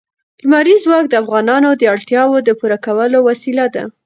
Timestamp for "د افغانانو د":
1.09-1.81